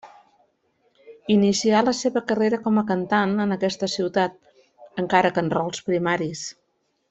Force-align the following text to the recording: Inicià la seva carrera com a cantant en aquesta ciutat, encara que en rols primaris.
Inicià 1.33 1.81
la 1.89 1.93
seva 1.97 2.23
carrera 2.31 2.59
com 2.65 2.81
a 2.81 2.85
cantant 2.93 3.37
en 3.45 3.57
aquesta 3.59 3.91
ciutat, 3.99 4.41
encara 5.07 5.33
que 5.37 5.45
en 5.47 5.55
rols 5.59 5.89
primaris. 5.93 6.45